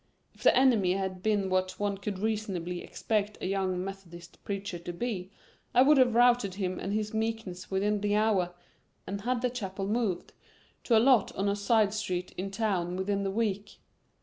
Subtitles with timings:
[0.33, 4.91] If the enemy had been what one could reasonably expect a young Methodist preacher to
[4.91, 5.29] be,
[5.75, 8.55] I would have routed him and his meekness within the hour
[9.05, 10.33] and had the chapel moved
[10.85, 13.77] to a lot on a side street in town within the week.